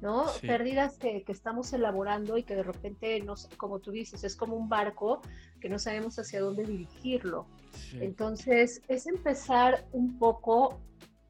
[0.00, 0.26] ¿no?
[0.40, 4.68] Pérdidas que, estamos elaborando y que de repente, no, como tú dices, es como un
[4.68, 5.22] barco
[5.60, 7.46] que no sabemos hacia dónde dirigirlo.
[8.00, 10.80] Entonces, es empezar un poco,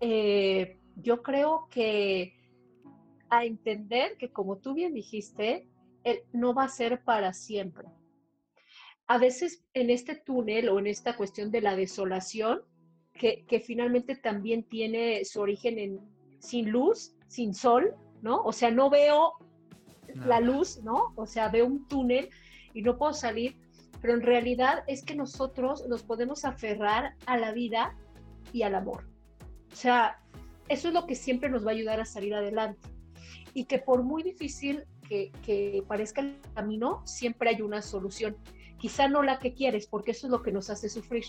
[0.01, 2.35] eh, yo creo que
[3.33, 5.67] a entender que como tú bien dijiste,
[6.35, 7.89] no va a ser para siempre.
[9.07, 12.61] A veces en este túnel o en esta cuestión de la desolación,
[13.15, 16.01] que, finalmente también tiene su origen en
[16.41, 18.43] sin luz, sin sol, ¿no?
[18.43, 19.33] O sea, no veo
[20.27, 21.15] la luz, ¿no?
[21.17, 22.29] O sea, veo un túnel
[22.75, 23.57] y no puedo salir,
[24.03, 27.97] pero en realidad es que nosotros nos podemos aferrar a la vida
[28.53, 29.07] y al amor.
[29.73, 30.21] O sea,
[30.69, 32.92] eso es lo que siempre nos va a ayudar a salir adelante.
[33.55, 38.37] Y que por muy difícil que, que parezca el camino, siempre hay una solución.
[38.79, 41.25] Quizá no la que quieres, porque eso es lo que nos hace sufrir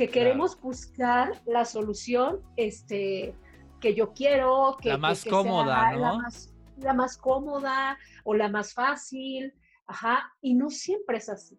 [0.00, 3.34] que queremos buscar la solución este,
[3.80, 5.98] que yo quiero, que, la más cómoda, ¿no?
[5.98, 9.52] La más, la más, cómoda o la más fácil,
[9.86, 11.58] ajá, y no siempre es así.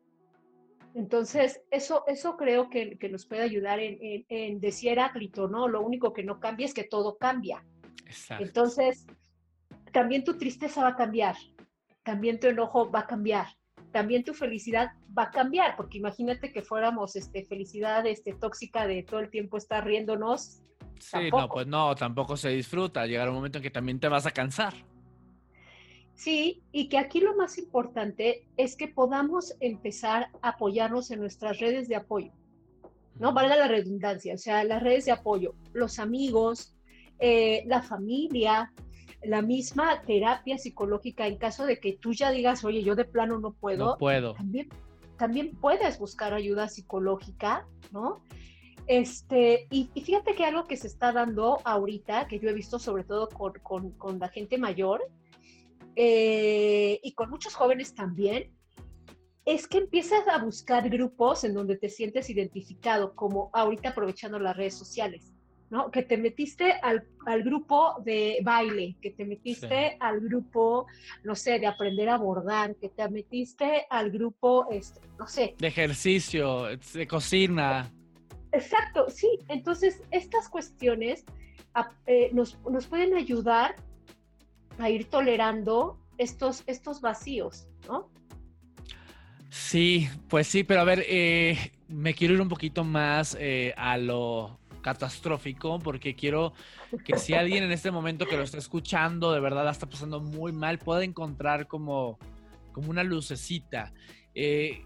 [0.95, 5.67] Entonces, eso, eso creo que, que nos puede ayudar en, en, en, decir Heráclito, ¿no?
[5.67, 7.63] Lo único que no cambia es que todo cambia.
[8.07, 8.43] Exacto.
[8.43, 9.05] Entonces,
[9.91, 11.35] también tu tristeza va a cambiar,
[12.03, 13.47] también tu enojo va a cambiar,
[13.91, 19.03] también tu felicidad va a cambiar, porque imagínate que fuéramos este, felicidad este, tóxica de
[19.03, 20.61] todo el tiempo estar riéndonos.
[20.99, 23.05] Sí, no, pues no, tampoco se disfruta.
[23.05, 24.73] Llegará un momento en que también te vas a cansar.
[26.13, 31.59] Sí, y que aquí lo más importante es que podamos empezar a apoyarnos en nuestras
[31.59, 32.31] redes de apoyo,
[33.19, 33.33] ¿no?
[33.33, 36.75] Valga la redundancia, o sea, las redes de apoyo, los amigos,
[37.17, 38.71] eh, la familia,
[39.23, 43.39] la misma terapia psicológica en caso de que tú ya digas, oye, yo de plano
[43.39, 43.85] no puedo.
[43.85, 44.33] No puedo.
[44.33, 44.69] También,
[45.17, 48.23] también puedes buscar ayuda psicológica, ¿no?
[48.87, 53.03] Este, y, fíjate que algo que se está dando ahorita, que yo he visto sobre
[53.03, 55.01] todo con, con, la gente mayor
[55.95, 58.51] eh, y con muchos jóvenes también,
[59.45, 64.57] es que empiezas a buscar grupos en donde te sientes identificado, como ahorita aprovechando las
[64.57, 65.31] redes sociales.
[65.71, 65.89] ¿No?
[65.89, 67.07] Que te metiste al,
[67.43, 70.85] grupo de baile, que te metiste al grupo,
[71.23, 75.55] no sé, de aprender a bordar, que te metiste al grupo, este, no sé.
[75.57, 77.89] De ejercicio, de cocina.
[78.51, 79.39] Exacto, sí.
[79.47, 81.25] Entonces, estas cuestiones
[82.05, 82.57] eh, nos,
[82.87, 83.77] pueden ayudar
[84.77, 88.11] a ir tolerando estos, estos vacíos, ¿no?
[89.49, 93.97] Sí, pues sí, pero a ver, eh, me quiero ir un poquito más eh, a
[93.97, 96.53] lo catastrófico porque quiero
[97.05, 100.19] que si alguien en este momento que lo está escuchando de verdad la está pasando
[100.19, 102.19] muy mal, pueda encontrar como,
[102.71, 103.93] como una lucecita.
[104.33, 104.81] Eh,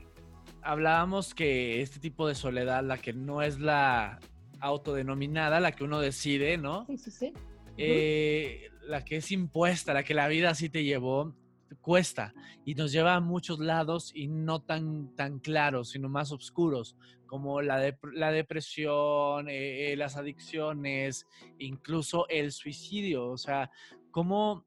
[0.62, 4.19] hablábamos que este tipo de soledad, la que no es la
[4.60, 6.86] autodenominada, la que uno decide, ¿no?
[6.88, 7.34] Sí, sí, sí.
[7.77, 11.34] Eh, la que es impuesta, la que la vida así te llevó,
[11.82, 12.34] cuesta
[12.65, 17.62] y nos lleva a muchos lados y no tan, tan claros, sino más oscuros, como
[17.62, 21.25] la, la depresión, eh, eh, las adicciones,
[21.60, 23.28] incluso el suicidio.
[23.28, 23.71] O sea,
[24.12, 24.65] ¿cómo,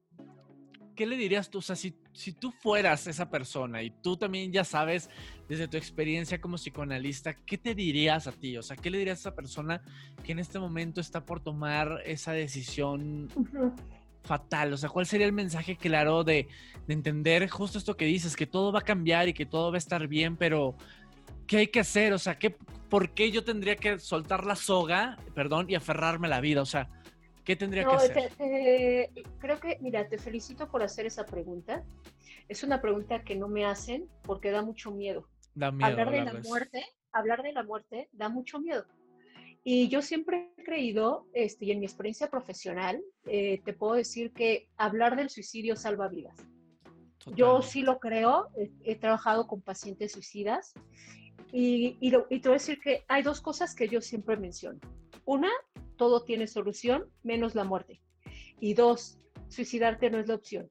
[0.95, 1.59] ¿qué le dirías tú?
[1.59, 5.09] O sea, si, si tú fueras esa persona y tú también ya sabes
[5.49, 8.57] desde tu experiencia como psicoanalista, ¿qué te dirías a ti?
[8.57, 9.83] O sea, ¿qué le dirías a esa persona
[10.25, 13.29] que en este momento está por tomar esa decisión
[14.29, 14.73] fatal?
[14.73, 16.47] O sea, ¿cuál sería el mensaje claro de,
[16.87, 19.77] de, entender justo esto que dices, que todo va a cambiar y que todo va
[19.77, 20.77] a estar bien, pero
[21.47, 22.13] ¿qué hay que hacer?
[22.13, 22.51] O sea, ¿qué,
[22.89, 26.63] ¿por qué yo tendría que soltar la soga, perdón, y aferrarme a la vida?
[26.63, 26.89] O sea,
[27.49, 28.31] ¿Qué tendría que hacer?
[29.39, 31.83] creo que, mira, te felicito por hacer esa pregunta.
[32.47, 35.27] Es una pregunta que no me hacen porque da mucho miedo.
[35.55, 38.85] Da miedo hablar de la muerte, hablar de la muerte da mucho miedo.
[39.65, 44.33] Y yo siempre he creído, este, y en mi experiencia profesional, eh, te puedo decir
[44.33, 46.37] que hablar del suicidio salva vidas.
[47.35, 48.49] Yo sí lo creo,
[48.85, 50.73] he, trabajado con pacientes suicidas
[51.53, 54.81] y, y, y te voy a decir que hay dos cosas que yo siempre menciono.
[55.27, 55.51] Una,
[55.97, 58.01] todo tiene solución, menos la muerte.
[58.61, 59.19] Y dos,
[59.49, 60.71] suicidarte no es la opción.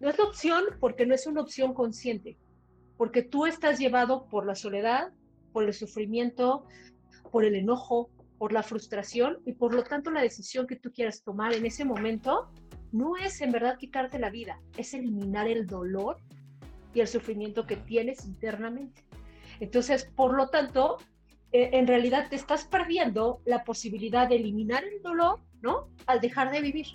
[0.00, 2.36] No es la opción porque no es una opción consciente,
[2.96, 5.12] porque tú estás llevado por la soledad,
[5.52, 6.66] por el sufrimiento,
[7.34, 11.24] por el enojo, por la frustración y por lo tanto la decisión que tú quieras
[11.24, 12.48] tomar en ese momento
[12.92, 16.18] no es en verdad quitarte la vida, es eliminar el dolor
[16.94, 19.04] y el sufrimiento que tienes internamente.
[19.58, 20.98] Entonces, por lo tanto,
[21.50, 25.88] eh, en realidad te estás perdiendo la posibilidad de eliminar el dolor, ¿no?
[26.06, 26.86] Al dejar de vivir.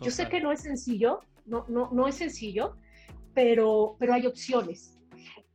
[0.00, 2.76] Yo sé que no es sencillo, no, no, no es sencillo,
[3.34, 5.00] pero, pero hay opciones.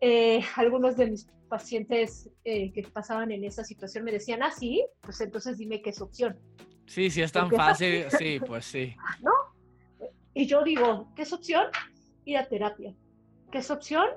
[0.02, 4.86] Eh, algunos de mis pacientes eh, que pasaban en esa situación me decían, ah, sí,
[5.02, 6.38] pues entonces dime qué es opción.
[6.86, 8.96] Sí, sí, es tan fácil, sí, pues sí.
[9.22, 9.32] ¿No?
[10.34, 11.66] Y yo digo, ¿qué es opción?
[12.26, 12.94] Ir a terapia.
[13.52, 14.08] ¿Qué es opción?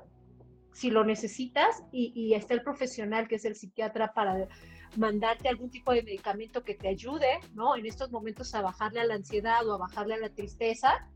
[0.72, 4.48] si lo necesitas y, está el profesional que es el psiquiatra para
[4.96, 7.76] mandarte algún tipo de medicamento que te ayude, ¿no?
[7.76, 11.08] En estos momentos a bajarle a la ansiedad o a bajarle a la tristeza,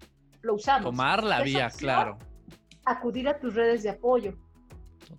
[0.42, 0.84] lo usamos.
[0.84, 2.18] Tomar la vía, claro.
[2.86, 4.34] Acudir a tus redes de apoyo,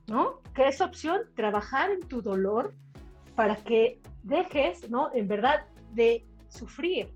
[0.07, 0.41] ¿no?
[0.55, 1.21] ¿Qué es opción?
[1.35, 2.73] Trabajar en tu dolor
[3.35, 5.13] para que dejes, ¿no?
[5.13, 7.13] En verdad, de sufrir.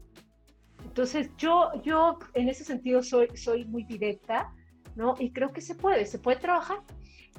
[0.84, 4.54] Entonces, yo, yo en ese sentido soy, soy muy directa,
[4.96, 5.16] ¿no?
[5.18, 6.84] Y creo que se puede, se puede trabajar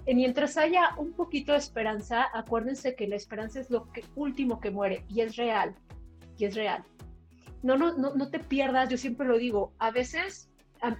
[0.06, 4.70] mientras haya un poquito de esperanza, acuérdense que la esperanza es lo que, último que
[4.70, 5.74] muere y es real,
[6.38, 6.84] y es real.
[7.62, 10.50] No, no, no, te pierdas, yo siempre lo digo, a veces,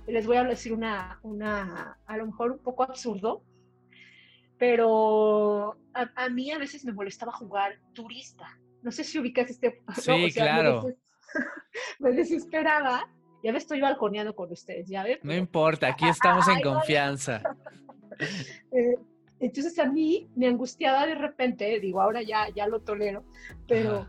[0.06, 3.42] les voy a decir una, una, a lo mejor un poco absurdo,
[4.58, 8.46] pero a, mí a veces me molestaba jugar turista.
[8.82, 9.82] No sé si ubicas este...
[10.00, 10.86] Sí, claro.
[11.98, 13.08] Me, desesperaba.
[13.42, 15.18] Ya me estoy balconeando con ustedes, ¿ya ven?
[15.22, 17.42] No importa, aquí estamos en confianza.
[18.70, 18.94] Eh,
[19.40, 23.24] entonces a mí me angustiaba de repente, digo, ahora ya, ya lo tolero,
[23.66, 24.08] pero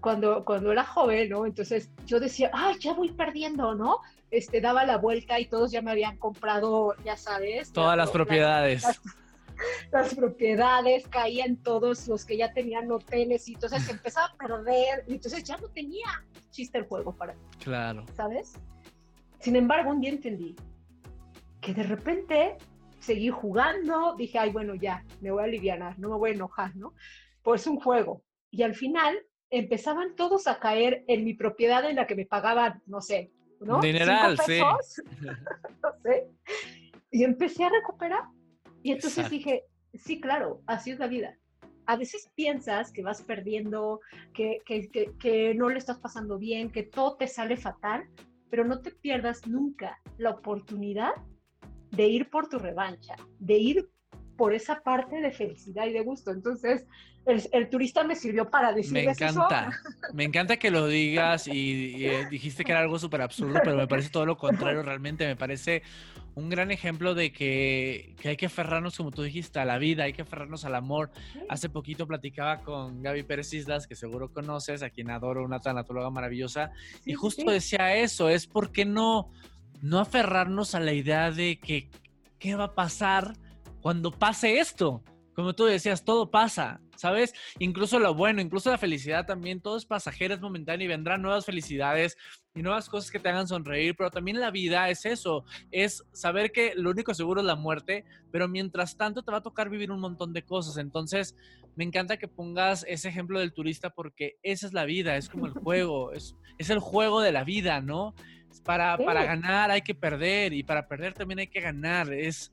[0.00, 1.44] cuando, cuando era joven, ¿no?
[1.44, 3.98] Entonces yo decía, ay, ya voy perdiendo, ¿no?
[4.30, 7.72] Este, daba la vuelta y todos ya me habían comprado, ya sabes.
[7.72, 8.84] Todas las propiedades.
[9.92, 15.12] Las, propiedades, caían todos los que ya tenían hoteles y entonces empezaba a perder y
[15.16, 16.06] entonces ya no tenía
[16.50, 17.40] chiste el juego para mí.
[17.62, 18.06] Claro.
[18.16, 18.54] ¿Sabes?
[19.38, 20.56] Sin embargo, un día entendí
[21.60, 22.56] que de repente
[23.00, 26.74] seguí jugando, dije, ay, bueno, ya, me voy a aliviar, no me voy a enojar,
[26.76, 26.94] ¿no?
[27.42, 28.22] Pues un juego.
[28.50, 29.18] Y al final
[29.50, 33.80] empezaban todos a caer en mi propiedad en la que me pagaban, no sé, ¿no?
[33.80, 34.58] Dineral, sí.
[35.82, 36.28] no sé.
[37.10, 38.24] Y empecé a recuperar.
[38.82, 41.36] Y entonces dije, sí, claro, así es la vida.
[41.86, 44.00] A veces piensas que vas perdiendo,
[44.32, 48.08] que, que, que, que no le estás pasando bien, que todo te sale fatal,
[48.48, 51.12] pero no te pierdas nunca la oportunidad
[51.90, 53.90] de ir por tu revancha, de ir
[54.40, 56.30] por esa parte de felicidad y de gusto.
[56.30, 56.86] Entonces,
[57.26, 59.70] el, turista me sirvió para decir Me encanta,
[60.14, 63.86] me encanta que lo digas y, eh, dijiste que era algo súper absurdo, pero me
[63.86, 65.82] parece todo lo contrario, realmente me parece
[66.34, 70.14] un gran ejemplo de que, hay que aferrarnos, como tú dijiste, a la vida, hay
[70.14, 71.10] que aferrarnos al amor.
[71.50, 76.08] Hace poquito platicaba con Gaby Pérez Islas, que seguro conoces, a quien adoro, una tanatóloga
[76.08, 76.70] maravillosa,
[77.04, 79.28] y justo decía eso, es por qué no
[79.82, 81.90] no aferrarnos a la idea de que
[82.38, 83.34] qué va a pasar
[83.82, 85.02] cuando pase esto.
[85.34, 87.32] como tú decías, todo pasa, ¿sabes?
[87.58, 91.46] Incluso lo bueno, incluso la felicidad también, todo es pasajero, es momentáneo y vendrán nuevas
[91.46, 92.18] felicidades
[92.54, 96.52] y nuevas cosas que te hagan sonreír, pero también la vida es eso, es saber
[96.52, 99.90] que lo único seguro es la muerte, pero mientras tanto te va a tocar vivir
[99.90, 100.76] un montón de cosas.
[100.76, 101.34] Entonces,
[101.74, 105.46] me encanta que pongas ese ejemplo del turista porque esa es la vida, es como
[105.46, 108.14] el juego, es, es el juego de la vida, ¿no?
[108.64, 112.12] Para, para ganar hay que perder y para perder también hay que ganar.
[112.12, 112.52] Es,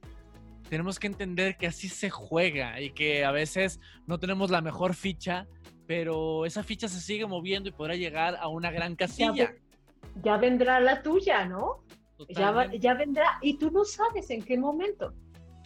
[0.69, 4.93] tenemos que entender que así se juega y que a veces no tenemos la mejor
[4.93, 5.47] ficha,
[5.85, 9.55] pero esa ficha se sigue moviendo y podrá llegar a una gran casilla.
[10.23, 11.83] Ya, vendrá la tuya, ¿no?
[12.29, 15.13] Ya, ya vendrá y tú no sabes en qué momento.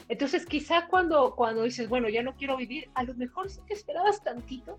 [0.09, 3.73] Entonces, quizá cuando, cuando dices, bueno, ya no quiero vivir, a lo mejor sí que
[3.73, 4.77] esperabas tantito,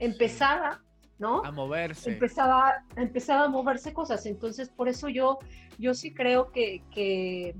[0.00, 0.82] empezaba,
[1.18, 1.44] ¿no?
[1.44, 2.10] A moverse.
[2.10, 4.26] Empezaba, empezaba a moverse cosas.
[4.26, 5.38] Entonces, por eso yo,
[5.78, 7.54] yo sí creo que, que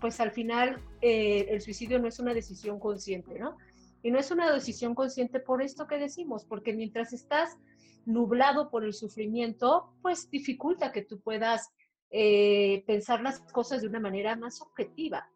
[0.00, 3.56] pues al final eh, el suicidio no es una decisión consciente, ¿no?
[4.02, 7.58] Y no es una decisión consciente por esto que decimos, porque mientras estás
[8.06, 11.70] nublado por el sufrimiento, pues dificulta que tú puedas
[12.10, 15.28] eh, pensar las cosas de una manera más objetiva,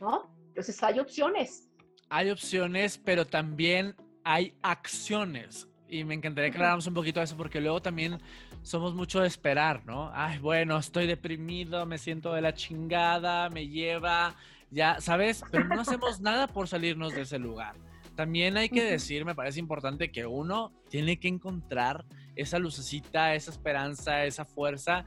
[0.00, 0.34] ¿no?
[0.48, 1.68] Entonces hay opciones.
[2.08, 5.68] Hay opciones, pero también hay acciones.
[5.88, 8.18] Y me encantaría que un poquito eso porque luego también
[8.66, 10.10] somos mucho de esperar, ¿no?
[10.12, 14.34] Ay, bueno, estoy deprimido, me siento de la chingada, me lleva,
[14.72, 15.44] ya, ¿sabes?
[15.52, 17.76] Pero no hacemos nada por salirnos de ese lugar.
[18.16, 23.52] También hay que decir, me parece importante que uno tiene que encontrar esa lucecita, esa
[23.52, 25.04] esperanza, esa fuerza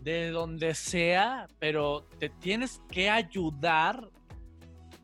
[0.00, 4.08] de donde sea, pero te tienes que ayudar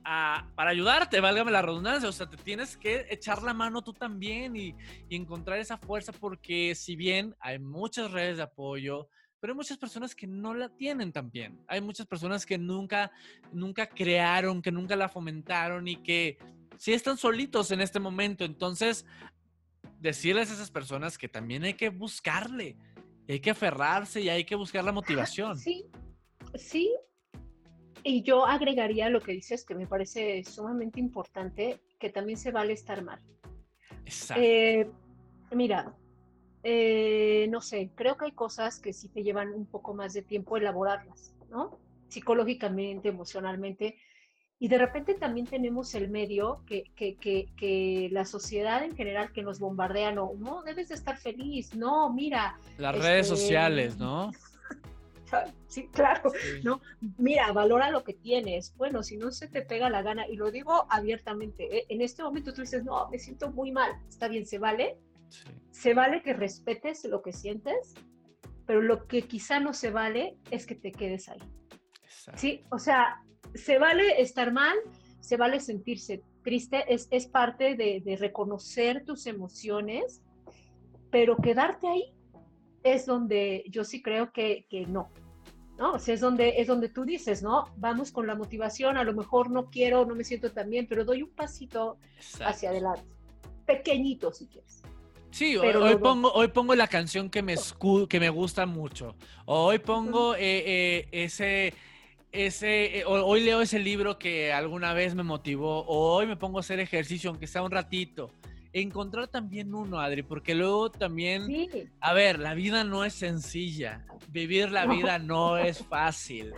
[0.03, 4.57] para ayudarte, válgame la redundancia, o sea, te tienes que echar la mano tú también
[4.57, 4.75] y,
[5.11, 9.09] encontrar esa fuerza porque si bien hay muchas redes de apoyo,
[9.41, 11.59] pero hay muchas personas que no la tienen también.
[11.67, 13.11] Hay muchas personas que nunca,
[13.53, 16.39] nunca crearon, que nunca la fomentaron y que
[16.77, 18.45] sí están solitos en este momento.
[18.45, 19.07] Entonces,
[19.99, 22.77] decirles a esas personas que también hay que buscarle,
[23.29, 25.57] hay que aferrarse y hay que buscar la motivación.
[25.57, 25.87] Sí,
[26.55, 26.91] sí,
[28.03, 32.73] y yo agregaría lo que dices, que me parece sumamente importante, que también se vale
[32.73, 33.21] estar mal.
[34.05, 34.43] Exacto.
[34.43, 34.91] Eh,
[35.53, 35.95] mira,
[36.63, 40.23] eh, no sé, creo que hay cosas que sí te llevan un poco más de
[40.23, 41.79] tiempo elaborarlas, ¿no?
[42.09, 43.97] Psicológicamente, emocionalmente.
[44.59, 49.33] Y de repente también tenemos el medio que, que, que, que la sociedad en general
[49.33, 52.59] que nos bombardea, no, no, debes de estar feliz, no, mira.
[52.77, 54.31] Las redes este, sociales, ¿no?
[55.66, 56.81] Sí, claro, ¿no?
[57.19, 58.75] Mira, valora lo que tienes.
[58.77, 61.87] Bueno, si no se te pega la gana, y lo digo abiertamente, ¿eh?
[61.88, 64.99] en este momento tú dices, no, me siento muy mal, está bien, se vale.
[65.71, 67.95] Se vale que respetes lo que sientes,
[68.66, 71.40] pero lo que quizá no se vale es que te quedes ahí.
[72.35, 73.23] Sí, o sea,
[73.55, 74.77] se vale estar mal,
[75.21, 80.23] se vale sentirse triste, es, es parte de, de reconocer tus emociones,
[81.11, 82.12] pero quedarte ahí
[82.83, 85.11] es donde yo sí creo que, que no.
[85.81, 85.95] ¿No?
[85.95, 87.71] O sea, es donde, es donde tú dices, ¿no?
[87.79, 91.07] Vamos con la motivación, a lo mejor no quiero, no me siento tan bien, pero
[91.07, 91.97] doy un pasito
[92.45, 93.03] hacia adelante.
[93.64, 94.83] Pequeñito, si quieres.
[95.31, 97.55] Sí, hoy, pongo, hoy pongo la canción que me,
[98.09, 99.14] que me gusta mucho.
[99.47, 101.73] Hoy pongo eh, eh, ese,
[102.31, 105.87] ese, eh, hoy leo ese libro que alguna vez me motivó.
[105.87, 108.31] hoy me pongo a hacer ejercicio, aunque sea un ratito
[108.72, 111.46] encontrar también uno, Adri, porque luego también,
[112.00, 116.52] a ver, la vida no es sencilla, vivir la vida no es fácil.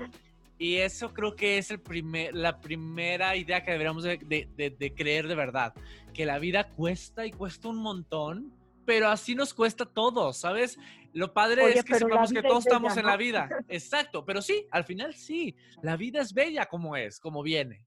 [0.58, 5.34] Y eso creo que es el primer, la primera idea que deberíamos de, creer de
[5.34, 5.74] verdad,
[6.14, 8.52] que la vida cuesta y cuesta un montón,
[8.84, 10.78] pero así nos cuesta todo, ¿sabes?
[11.14, 13.48] Lo padre es que sepamos que todos estamos en la vida.
[13.68, 17.84] Exacto, pero sí, al final sí, la vida es bella como es, como viene.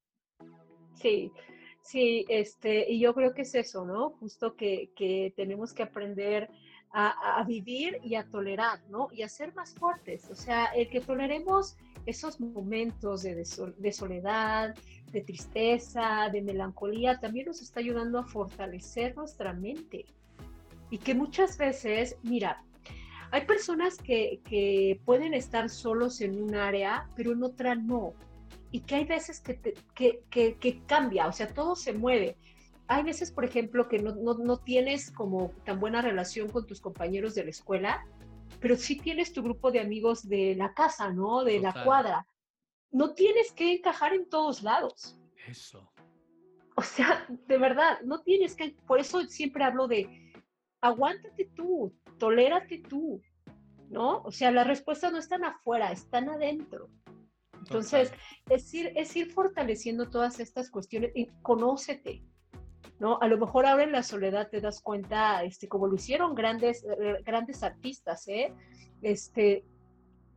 [0.95, 1.31] Sí,
[1.85, 4.09] Sí, este, y yo creo que es eso, ¿no?
[4.19, 4.89] Justo que,
[5.35, 6.49] tenemos que aprender
[6.91, 9.09] a, vivir y a tolerar, ¿no?
[9.11, 10.27] Y a ser más fuertes.
[10.31, 14.73] O sea, el que toleremos esos momentos de, de, soledad,
[15.11, 20.05] de tristeza, de melancolía, también nos está ayudando a fortalecer nuestra mente.
[20.89, 22.63] Y que muchas veces, mira,
[23.29, 28.15] hay personas que, que pueden estar solos en un área, pero en otra no
[28.75, 29.57] y que hay veces que,
[30.29, 32.35] que, que, cambia, o sea, todo se mueve.
[32.87, 36.81] Hay veces, por ejemplo, que no, no, no, tienes como tan buena relación con tus
[36.81, 38.05] compañeros de la escuela,
[38.59, 41.45] pero sí tienes tu grupo de amigos de la casa, ¿no?
[41.45, 42.27] De la cuadra.
[42.91, 45.17] No tienes que encajar en todos lados.
[45.47, 45.89] Eso.
[46.75, 50.33] O sea, de verdad, no tienes que, por eso siempre hablo de,
[50.81, 53.21] aguántate tú, tolérate tú,
[53.87, 54.21] ¿no?
[54.23, 56.89] O sea, las respuestas no están afuera, están adentro.
[57.65, 58.11] Entonces,
[58.49, 62.23] es ir, es ir fortaleciendo todas estas cuestiones y conócete,
[62.99, 63.17] ¿no?
[63.21, 66.83] A lo mejor ahora en la soledad te das cuenta, este, como lo hicieron grandes,
[66.83, 68.53] eh, grandes artistas, ¿eh?
[69.01, 69.65] Este,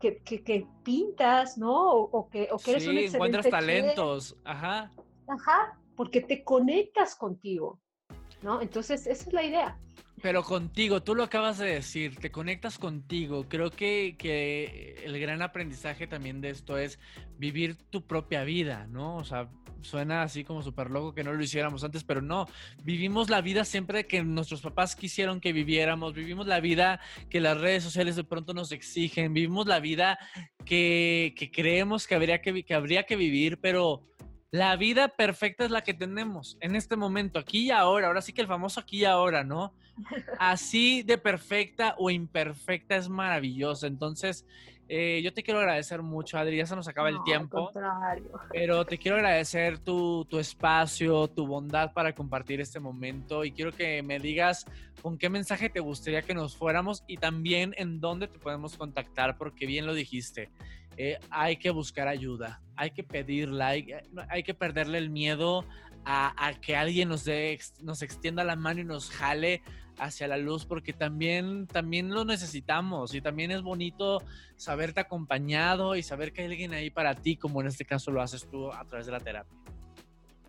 [0.01, 1.91] que, que, pintas, ¿no?
[1.91, 4.91] O, que, o que eres sí, encuentras talentos, ajá.
[5.27, 7.79] Ajá, porque te conectas contigo,
[8.43, 8.63] ¿no?
[8.63, 9.79] Entonces, esa es la idea.
[10.23, 13.47] Pero contigo, tú lo acabas de decir, te conectas contigo.
[13.49, 16.99] Creo que, que, el gran aprendizaje también de esto es
[17.39, 19.17] vivir tu propia vida, ¿no?
[19.17, 19.49] O sea,
[19.83, 22.47] suena así como súper loco que no lo hiciéramos antes, pero no,
[22.83, 27.01] vivimos la vida siempre que nuestros papás quisieron que viviéramos, vivimos la vida
[27.31, 30.19] que las redes sociales de pronto nos exigen, vivimos la vida
[30.65, 34.03] que, que creemos que habría que, que habría que vivir, pero
[34.51, 38.33] la vida perfecta es la que tenemos en este momento, aquí y ahora, ahora sí
[38.33, 39.75] que el famoso aquí y ahora, ¿no?
[40.39, 43.87] Así de perfecta o imperfecta es maravillosa.
[43.87, 44.47] Entonces,
[44.89, 47.71] eh, yo te quiero agradecer mucho, Adri, ya se nos acaba el tiempo.
[48.51, 53.73] Pero te quiero agradecer tu, tu, espacio, tu bondad para compartir este momento y quiero
[53.73, 54.65] que me digas
[55.03, 59.37] con qué mensaje te gustaría que nos fuéramos y también en dónde te podemos contactar,
[59.37, 60.49] porque bien lo dijiste.
[61.01, 63.87] Eh, hay que buscar ayuda, hay que pedirla, hay,
[64.29, 65.65] hay que perderle el miedo
[66.05, 69.63] a, a, que alguien nos, dé, nos extienda la mano y nos jale
[70.01, 74.23] hacia la luz, porque también, también lo necesitamos y también es bonito
[74.57, 78.21] saberte acompañado y saber que hay alguien ahí para ti, como en este caso lo
[78.21, 79.57] haces tú a través de la terapia.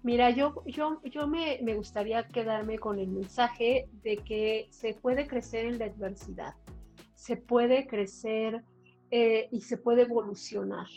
[0.01, 5.27] Mira, yo, yo, yo me, me gustaría quedarme con el mensaje de que se puede
[5.27, 6.55] crecer en la adversidad,
[7.13, 8.63] se puede crecer
[9.11, 10.87] eh, y se puede evolucionar.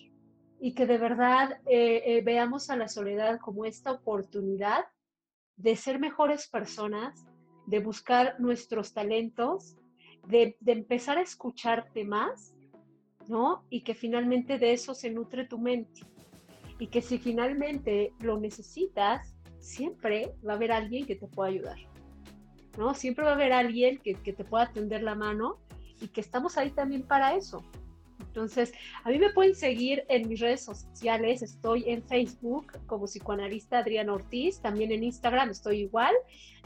[0.61, 4.85] Y que de verdad eh, eh, veamos a la soledad como esta oportunidad
[5.57, 7.27] de ser mejores personas,
[7.67, 9.77] de buscar nuestros talentos,
[10.27, 12.55] de, de empezar a escucharte más,
[13.29, 13.65] ¿no?
[13.71, 16.03] Y que finalmente de eso se nutre tu mente.
[16.79, 21.79] Y que si finalmente lo necesitas, siempre va a haber alguien que te pueda ayudar.
[22.77, 22.95] ¿no?
[22.95, 25.59] Siempre va a haber alguien que, que, te pueda tender la mano
[26.01, 27.63] y que estamos ahí también para eso,
[28.33, 28.72] entonces,
[29.05, 31.43] a mí me pueden seguir en mis redes sociales.
[31.43, 36.14] Estoy en Facebook como psicoanalista Adriana Ortiz, también en Instagram estoy igual.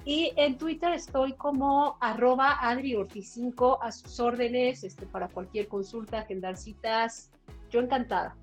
[0.05, 5.67] Y en Twitter estoy como arroba Adri Ortiz 5 a sus órdenes este, para cualquier
[5.67, 7.33] consulta, agendar citas.
[7.69, 8.37] Yo encantada.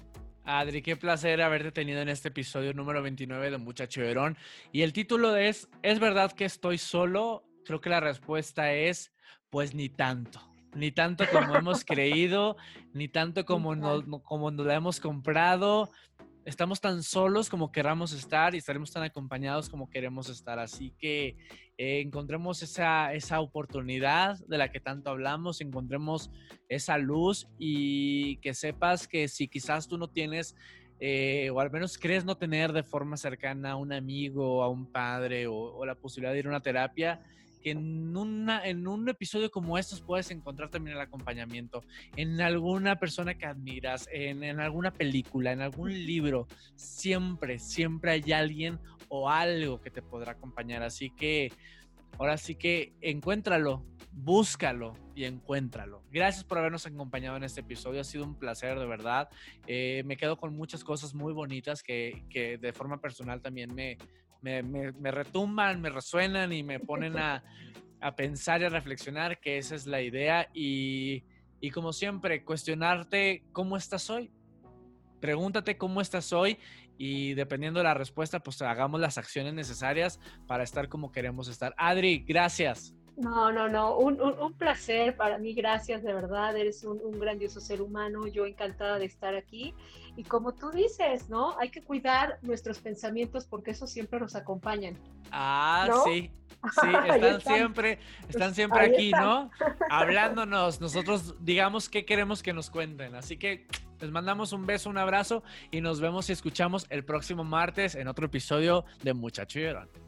[0.43, 4.37] Adri, qué placer haberte tenido en este episodio número 29 de Muchacho Verón.
[4.73, 7.45] Y el título es, ¿es verdad que estoy solo?
[7.63, 9.13] Creo que la respuesta es,
[9.49, 12.57] pues ni tanto ni tanto como hemos creído,
[12.93, 15.89] ni tanto como nos, como nos la hemos comprado.
[16.45, 20.59] Estamos tan solos como queramos estar y estaremos tan acompañados como queremos estar.
[20.59, 21.37] Así que
[21.77, 26.29] eh, encontremos esa, esa oportunidad de la que tanto hablamos, encontremos
[26.67, 30.55] esa luz y que sepas que si quizás tú no tienes
[30.99, 34.85] eh, o al menos crees no tener de forma cercana a un amigo, a un
[34.85, 37.21] padre o, o la posibilidad de ir a una terapia,
[37.63, 41.83] que en, una, en un episodio como estos puedes encontrar también el acompañamiento
[42.15, 46.47] en alguna persona que admiras, en, en alguna película, en algún libro.
[46.75, 50.83] Siempre, siempre hay alguien o algo que te podrá acompañar.
[50.83, 51.51] Así que
[52.19, 56.03] ahora sí que encuéntralo, búscalo y encuéntralo.
[56.11, 58.01] Gracias por habernos acompañado en este episodio.
[58.01, 59.29] Ha sido un placer, de verdad.
[59.67, 63.97] Eh, me quedo con muchas cosas muy bonitas que, que de forma personal también me,
[64.43, 67.43] me, retumban, me resuenan y me ponen a,
[68.17, 71.23] pensar y a reflexionar que esa es la idea y,
[71.61, 74.29] y como siempre, cuestionarte cómo estás hoy.
[75.21, 76.57] Pregúntate cómo estás hoy
[76.97, 81.73] y dependiendo de la respuesta, pues hagamos las acciones necesarias para estar como queremos estar.
[81.77, 82.93] Adri, gracias.
[83.15, 87.61] No, no, no, un, un, placer para mí, gracias, de verdad, eres un, un, grandioso
[87.61, 89.75] ser humano, yo encantada de estar aquí.
[90.15, 91.57] Y como tú dices, ¿no?
[91.59, 94.95] Hay que cuidar nuestros pensamientos porque eso siempre nos acompañan.
[95.31, 96.31] Ah, sí,
[96.81, 97.99] sí, están, siempre,
[98.29, 99.49] están siempre aquí, ¿no?
[99.89, 103.15] Hablándonos, nosotros digamos qué queremos que nos cuenten.
[103.15, 103.67] Así que
[103.99, 108.07] les mandamos un beso, un abrazo y nos vemos y escuchamos el próximo martes en
[108.07, 109.65] otro episodio de Muchacho y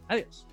[0.07, 0.45] Adiós.